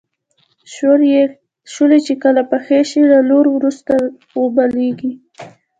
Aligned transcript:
شولې 1.71 1.99
چې 2.05 2.13
کله 2.23 2.41
پخې 2.51 2.79
شي 2.89 3.01
له 3.11 3.19
لو 3.29 3.39
وروسته 3.57 3.93
غوبلیږي. 4.33 5.11